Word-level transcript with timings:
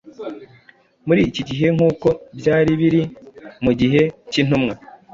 Muri 1.07 1.21
iki 1.29 1.41
gihe 1.49 1.67
nk’uko 1.75 2.07
byari 2.39 2.71
biri 2.81 3.01
mu 3.63 3.71
gihe 3.79 4.01
cy’intumwa, 4.31 4.73